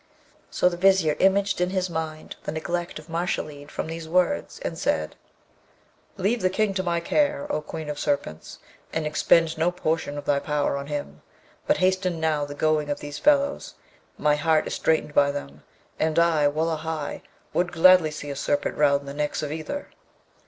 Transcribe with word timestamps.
So 0.49 0.67
the 0.67 0.77
Vizier 0.77 1.15
imaged 1.19 1.61
in 1.61 1.69
his 1.69 1.87
mind 1.87 2.35
the 2.45 2.51
neglect 2.51 2.97
of 2.97 3.07
Mashalleed 3.07 3.69
from 3.69 3.85
these 3.85 4.09
words, 4.09 4.59
and 4.65 4.75
said, 4.75 5.15
'Leave 6.17 6.41
the 6.41 6.49
King 6.49 6.73
to 6.73 6.81
my 6.81 6.99
care, 6.99 7.45
O 7.51 7.61
Queen 7.61 7.87
of 7.87 7.99
Serpents, 7.99 8.57
and 8.91 9.05
expend 9.05 9.59
no 9.59 9.69
portion 9.71 10.17
of 10.17 10.25
thy 10.25 10.39
power 10.39 10.75
on 10.75 10.87
him; 10.87 11.21
but 11.67 11.77
hasten 11.77 12.19
now 12.19 12.45
the 12.45 12.55
going 12.55 12.89
of 12.89 12.99
these 12.99 13.19
fellows; 13.19 13.75
my 14.17 14.35
heart 14.35 14.65
is 14.65 14.73
straitened 14.73 15.13
by 15.13 15.29
them, 15.29 15.61
and 15.99 16.17
I, 16.17 16.47
wullahy! 16.47 17.21
would 17.53 17.71
gladly 17.71 18.09
see 18.09 18.31
a 18.31 18.35
serpent 18.35 18.77
round 18.77 19.07
the 19.07 19.13
necks 19.13 19.43
of 19.43 19.51
either.' 19.51 19.89